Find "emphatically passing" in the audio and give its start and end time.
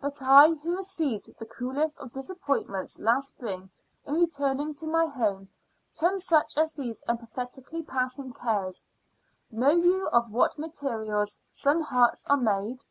7.08-8.32